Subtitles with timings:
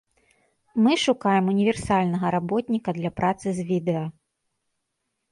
[0.85, 4.01] Мы шукаем універсальнага работніка для працы з відэа.